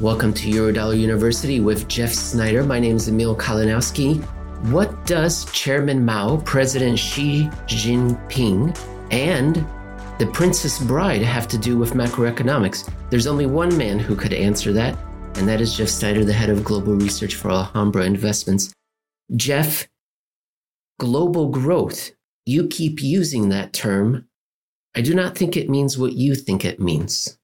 [0.00, 2.62] Welcome to Eurodollar University with Jeff Snider.
[2.62, 4.22] My name is Emil Kalinowski.
[4.70, 8.78] What does Chairman Mao, President Xi Jinping,
[9.10, 9.56] and
[10.20, 12.88] the Princess Bride have to do with macroeconomics?
[13.10, 14.96] There's only one man who could answer that,
[15.34, 18.72] and that is Jeff Snider, the head of global research for Alhambra Investments.
[19.34, 19.88] Jeff,
[21.00, 22.12] global growth,
[22.46, 24.28] you keep using that term.
[24.94, 27.37] I do not think it means what you think it means.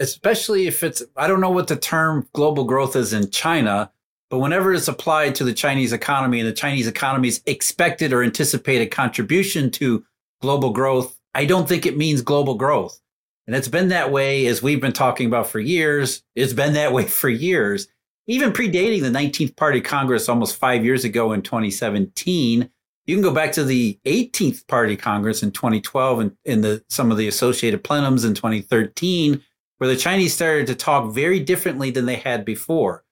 [0.00, 3.92] Especially if it's, I don't know what the term global growth is in China,
[4.30, 8.90] but whenever it's applied to the Chinese economy and the Chinese economy's expected or anticipated
[8.90, 10.04] contribution to
[10.40, 13.00] global growth, I don't think it means global growth.
[13.46, 16.22] And it's been that way as we've been talking about for years.
[16.34, 17.88] It's been that way for years,
[18.26, 22.70] even predating the 19th Party Congress almost five years ago in 2017.
[23.04, 27.10] You can go back to the 18th Party Congress in 2012 and in the some
[27.10, 29.42] of the associated plenums in 2013,
[29.82, 33.02] where the Chinese started to talk very differently than they had before.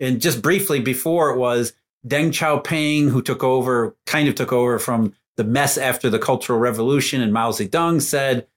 [0.00, 1.72] And just briefly, before it was
[2.04, 6.58] Deng Xiaoping who took over, kind of took over from the mess after the Cultural
[6.58, 8.48] Revolution, and Mao Zedong said,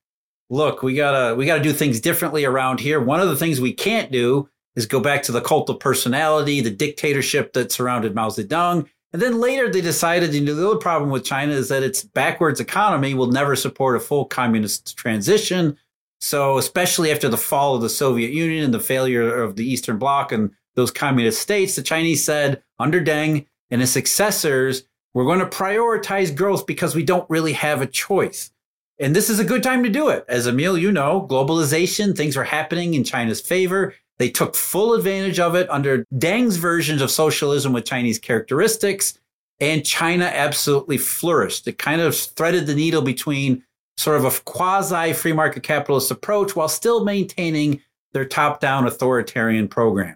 [0.49, 2.99] "Look, we gotta we gotta do things differently around here.
[2.99, 6.61] One of the things we can't do is go back to the cult of personality,
[6.61, 10.79] the dictatorship that surrounded Mao Zedong." And then later they decided, you know, the other
[10.79, 15.77] problem with China is that its backwards economy will never support a full communist transition.
[16.21, 19.97] So, especially after the fall of the Soviet Union and the failure of the Eastern
[19.97, 25.39] Bloc and those communist states, the Chinese said under Deng and his successors, we're going
[25.39, 28.51] to prioritize growth because we don't really have a choice.
[28.99, 30.25] And this is a good time to do it.
[30.27, 33.95] As Emil, you know, globalization, things are happening in China's favor.
[34.17, 39.17] They took full advantage of it under Deng's versions of socialism with Chinese characteristics,
[39.61, 41.65] and China absolutely flourished.
[41.67, 43.63] It kind of threaded the needle between
[43.99, 47.81] sort of a quasi free market capitalist approach while still maintaining
[48.13, 50.15] their top down authoritarian program.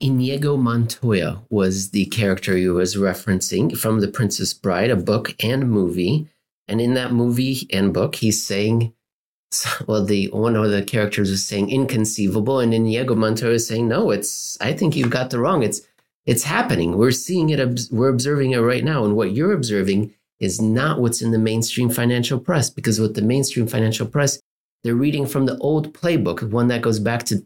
[0.00, 5.70] Inigo Montoya was the character he was referencing from The Princess Bride, a book and
[5.70, 6.28] movie.
[6.68, 8.92] And in that movie and book, he's saying,
[9.86, 14.10] well, the one of the characters is saying inconceivable, and Inigo Montoya is saying, no,
[14.10, 15.62] it's, I think you've got the wrong.
[15.62, 15.80] It's,
[16.26, 16.98] it's happening.
[16.98, 19.06] We're seeing it, we're observing it right now.
[19.06, 23.22] And what you're observing is not what's in the mainstream financial press, because with the
[23.22, 24.40] mainstream financial press,
[24.84, 27.44] they're reading from the old playbook, one that goes back to,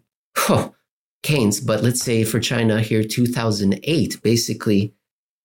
[0.49, 0.75] oh,
[1.23, 4.93] Keynes, but let's say for China here, 2008, basically,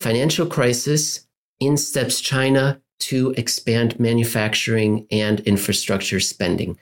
[0.01, 1.27] financial crisis,
[1.59, 6.77] in steps China to expand manufacturing and infrastructure spending.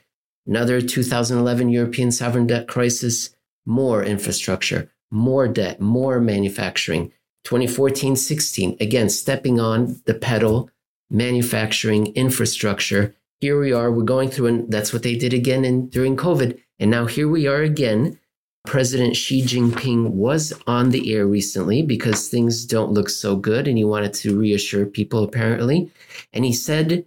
[0.46, 3.30] Another 2011 European sovereign debt crisis,
[3.66, 7.12] more infrastructure, more debt, more manufacturing.
[7.46, 10.68] 2014 16, again, stepping on the pedal,
[11.10, 13.14] manufacturing, infrastructure.
[13.40, 16.58] Here we are, we're going through, and that's what they did again in, during COVID.
[16.80, 18.18] And now here we are again
[18.66, 23.78] President Xi Jinping was on the air recently because things don't look so good and
[23.78, 25.90] he wanted to reassure people, apparently.
[26.32, 27.06] And he said,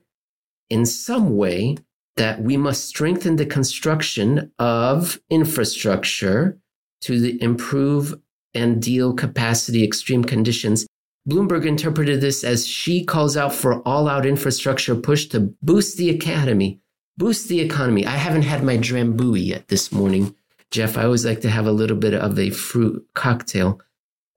[0.69, 1.77] in some way,
[2.15, 6.57] that we must strengthen the construction of infrastructure
[7.01, 8.19] to the improve
[8.59, 10.85] and deal capacity extreme conditions.
[11.27, 16.09] Bloomberg interpreted this as Xi calls out for all out infrastructure push to boost the
[16.09, 16.81] economy.
[17.17, 18.05] Boost the economy.
[18.05, 20.35] I haven't had my drambuie yet this morning.
[20.71, 23.81] Jeff, I always like to have a little bit of a fruit cocktail.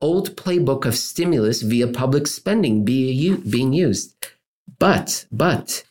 [0.01, 4.17] Old playbook of stimulus via public spending being used.
[4.79, 5.85] But, but,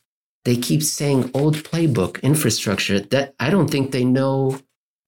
[0.43, 4.59] they keep saying old playbook infrastructure that I don't think they know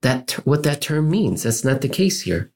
[0.03, 1.43] that what that term means.
[1.43, 2.51] That's not the case here.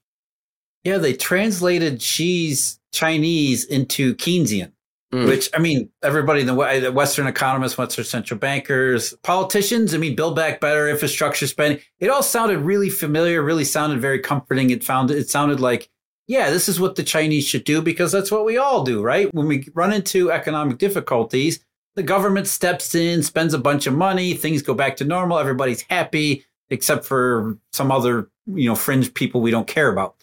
[0.88, 4.72] Yeah, they translated Xi's Chinese into Keynesian.
[5.14, 5.28] Mm.
[5.28, 9.94] Which I mean, everybody in the Western economists, Western central bankers, politicians.
[9.94, 11.82] I mean, build back better infrastructure spending.
[12.00, 13.44] It all sounded really familiar.
[13.44, 14.70] Really sounded very comforting.
[14.70, 15.90] It found it sounded like,
[16.26, 19.34] yeah, this is what the Chinese should do because that's what we all do, right?
[19.34, 21.60] When we run into economic difficulties,
[21.96, 25.38] the government steps in, spends a bunch of money, things go back to normal.
[25.38, 30.17] Everybody's happy, except for some other, you know, fringe people we don't care about.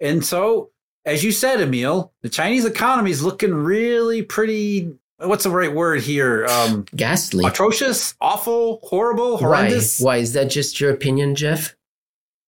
[0.00, 0.70] And so
[1.04, 4.94] as you said, Emil, the Chinese economy is looking really pretty.
[5.18, 6.46] What's the right word here?
[6.46, 10.00] Um, Ghastly, atrocious, awful, horrible, horrendous.
[10.00, 10.16] Why?
[10.16, 10.50] Why is that?
[10.50, 11.76] Just your opinion, Jeff?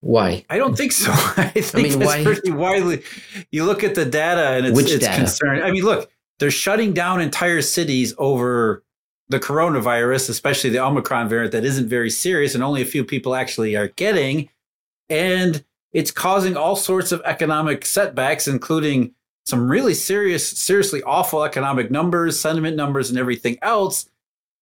[0.01, 0.45] Why?
[0.51, 1.11] I don't think so.
[1.37, 2.25] I think I mean, why?
[2.25, 3.03] pretty widely.
[3.51, 5.17] You look at the data, and it's, Which it's data?
[5.17, 5.63] concerning.
[5.63, 8.83] I mean, look, they're shutting down entire cities over
[9.29, 13.35] the coronavirus, especially the Omicron variant that isn't very serious, and only a few people
[13.35, 14.49] actually are getting.
[15.09, 15.65] And
[15.97, 19.15] it's causing all sorts of economic setbacks, including
[19.47, 24.05] some really serious, seriously awful economic numbers, sentiment numbers, and everything else.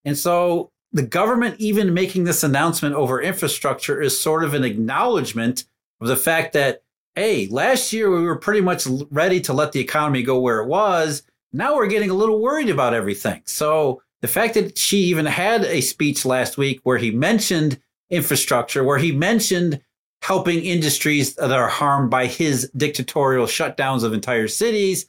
[0.05, 5.65] And so the government even making this announcement over infrastructure is sort of an acknowledgement
[6.01, 6.85] of the fact that,
[7.17, 10.69] hey, last year we were pretty much ready to let the economy go where it
[10.69, 11.25] was.
[11.53, 13.43] Now we're getting a little worried about everything.
[13.45, 18.85] So the fact that Xi even had a speech last week where he mentioned infrastructure,
[18.85, 19.81] where he mentioned
[20.25, 25.05] helping industries that are harmed by his dictatorial shutdowns of entire cities,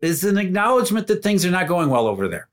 [0.00, 2.48] is an acknowledgement that things are not going well over there.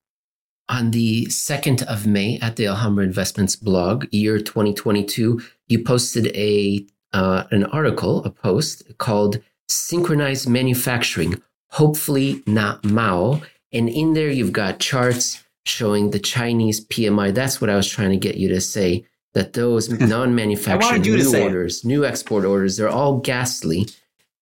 [0.68, 6.84] On the 2nd of May at the Alhambra Investments blog, year 2022, you posted a
[7.14, 9.40] uh, an article, a post called
[9.70, 11.40] Synchronized Manufacturing,
[11.70, 13.44] Hopefully Not Mao.
[13.72, 17.34] And in there, you've got charts showing the Chinese PMI.
[17.34, 19.06] That's what I was trying to get you to say
[19.36, 21.88] that those non-manufacturing new orders, it.
[21.88, 23.88] new export orders, they're all ghastly.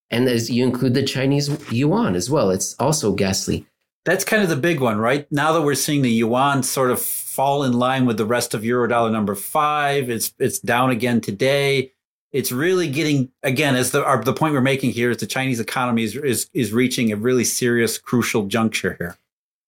[0.10, 3.66] And as you include the Chinese yuan as well, it's also ghastly.
[4.06, 5.30] That's kind of the big one, right?
[5.31, 8.63] Now that we're seeing the yuan sort of fall in line with the rest of
[8.63, 11.92] euro dollar number five, it's it's down again today.
[12.31, 15.60] It's really getting again as the our, the point we're making here is the Chinese
[15.60, 19.18] economy is, is is reaching a really serious, crucial juncture here.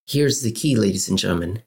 [0.06, 1.64] Here's the key, ladies and gentlemen.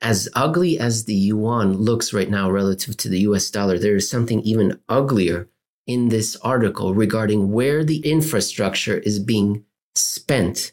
[0.00, 4.08] As ugly as the yuan looks right now relative to the US dollar, there is
[4.08, 5.48] something even uglier
[5.86, 9.64] in this article regarding where the infrastructure is being
[9.94, 10.72] spent.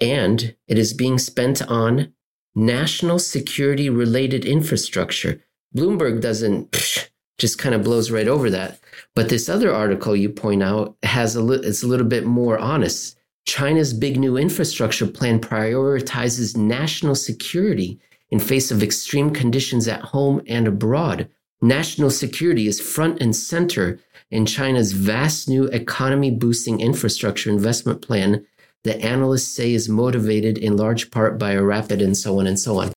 [0.00, 2.14] And it is being spent on
[2.54, 5.42] national security related infrastructure.
[5.76, 7.08] Bloomberg doesn't psh,
[7.38, 8.78] just kind of blows right over that.
[9.14, 12.58] But this other article you point out has a li- it's a little bit more
[12.58, 13.18] honest.
[13.46, 17.98] China's big new infrastructure plan prioritizes national security
[18.32, 21.28] in face of extreme conditions at home and abroad.
[21.60, 24.00] National security is front and center
[24.30, 28.44] in China's vast new economy boosting infrastructure investment plan
[28.84, 32.58] that analysts say is motivated in large part by a rapid and so on and
[32.58, 32.90] so on.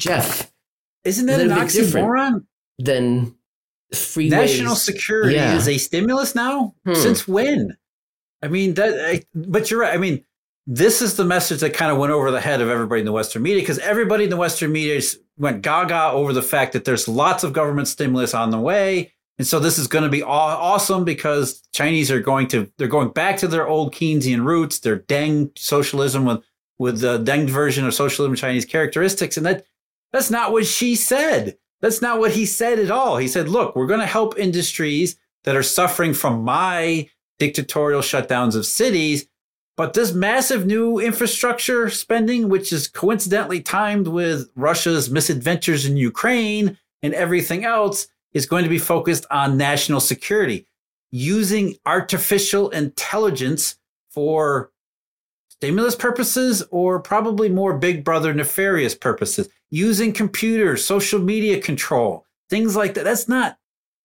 [0.00, 0.50] Jeff,
[1.04, 2.44] isn't that an oxymoron?
[2.80, 3.36] Then
[3.94, 5.54] free national security yeah.
[5.54, 6.74] is a stimulus now.
[6.84, 6.94] Hmm.
[6.94, 7.76] Since when?
[8.42, 9.94] I mean that, I, but you're right.
[9.94, 10.24] I mean,
[10.72, 13.10] this is the message that kind of went over the head of everybody in the
[13.10, 15.00] Western media because everybody in the Western media
[15.36, 19.12] went gaga over the fact that there's lots of government stimulus on the way.
[19.36, 23.10] And so this is going to be awesome because Chinese are going to they're going
[23.10, 26.44] back to their old Keynesian roots, their Deng socialism with
[26.78, 29.66] with the Deng version of socialism Chinese characteristics, and that
[30.12, 31.58] that's not what Xi said.
[31.80, 33.16] That's not what he said at all.
[33.16, 37.08] He said, "Look, we're going to help industries that are suffering from my
[37.40, 39.26] dictatorial shutdowns of cities
[39.80, 46.76] but this massive new infrastructure spending, which is coincidentally timed with Russia's misadventures in Ukraine
[47.02, 50.66] and everything else, is going to be focused on national security,
[51.10, 53.76] using artificial intelligence
[54.10, 54.70] for
[55.48, 62.76] stimulus purposes or probably more big brother nefarious purposes, using computers, social media control, things
[62.76, 63.04] like that.
[63.04, 63.56] That's not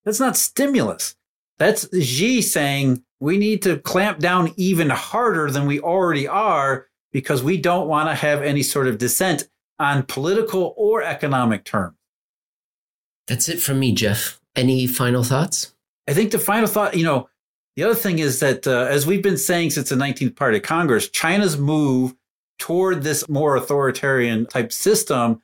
[0.05, 1.17] that's not stimulus.
[1.57, 7.41] That's Xi saying we need to clamp down even harder than we already are because
[7.41, 9.47] we don't want to have any sort of dissent
[9.79, 11.95] on political or economic terms.
[13.27, 14.39] That's it from me, Jeff.
[14.55, 15.73] Any final thoughts?
[16.07, 17.29] I think the final thought, you know,
[17.75, 20.63] the other thing is that, uh, as we've been saying since the 19th Party of
[20.63, 22.13] Congress, China's move
[22.59, 25.41] toward this more authoritarian type system,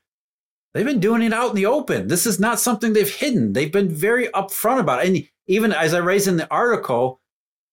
[0.74, 2.08] they've been doing it out in the open.
[2.08, 3.54] This is not something they've hidden.
[3.54, 5.08] They've been very upfront about it.
[5.08, 7.21] And even as I raised in the article,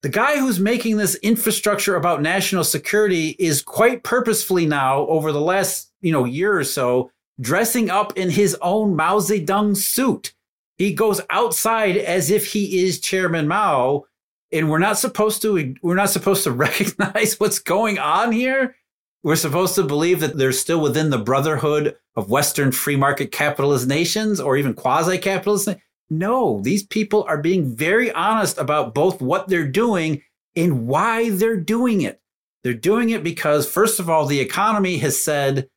[0.02, 5.40] the guy who's making this infrastructure about national security is quite purposefully now over the
[5.40, 10.34] last you know year or so dressing up in his own Mao Zedong suit.
[10.76, 14.04] He goes outside as if he is Chairman Mao,
[14.52, 18.76] and we're not supposed to we're not supposed to recognize what's going on here.
[19.24, 23.88] We're supposed to believe that they're still within the brotherhood of Western free market capitalist
[23.88, 25.68] nations or even quasi capitalist.
[26.10, 30.22] No, these people are being very honest about both what they're doing
[30.56, 32.20] and why they're doing it.
[32.64, 35.68] They're doing it because, first of all, the economy has said,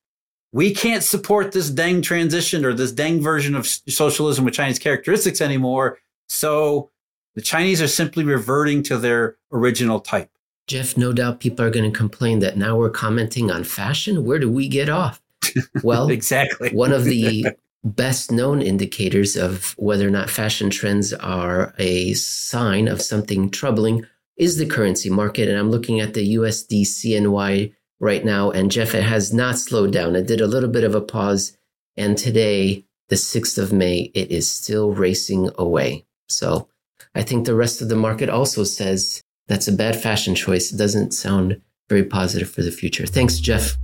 [0.53, 5.41] we can't support this Deng transition or this Deng version of socialism with Chinese characteristics
[5.41, 5.99] anymore.
[6.27, 6.89] So
[7.35, 10.29] the Chinese are simply reverting to their original type.
[10.67, 14.25] Jeff, no doubt people are going to complain that now we're commenting on fashion.
[14.25, 15.21] Where do we get off?
[15.83, 16.69] Well, exactly.
[16.69, 17.47] one of the
[17.83, 24.05] best known indicators of whether or not fashion trends are a sign of something troubling
[24.37, 25.49] is the currency market.
[25.49, 28.51] And I'm looking at the USD CNY right now.
[28.51, 30.15] And Jeff, it has not slowed down.
[30.15, 31.57] It did a little bit of a pause.
[31.97, 36.05] And today, the 6th of May, it is still racing away.
[36.29, 36.69] So
[37.13, 40.71] I think the rest of the market also says that's a bad fashion choice.
[40.71, 43.05] It doesn't sound very positive for the future.
[43.05, 43.77] Thanks, Jeff.